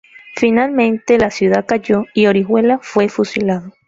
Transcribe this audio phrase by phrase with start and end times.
[0.35, 3.71] Finalmente la ciudad cayó y Orihuela fue fusilado.